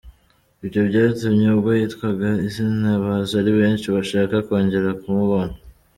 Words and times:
Ibyo 0.63 0.81
byatumye 0.89 1.45
ubwo 1.55 1.69
yitwaga 1.79 2.29
izina 2.47 2.89
baza 3.03 3.33
ari 3.41 3.51
benshi 3.59 3.87
bashaka 3.95 4.35
kongera 4.47 4.89
kumubona. 5.01 5.53